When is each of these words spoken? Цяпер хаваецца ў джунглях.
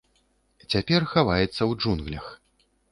Цяпер 0.75 1.01
хаваецца 1.13 1.59
ў 1.69 1.81
джунглях. 1.81 2.25